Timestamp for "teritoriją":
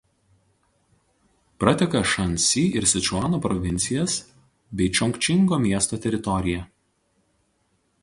6.09-6.69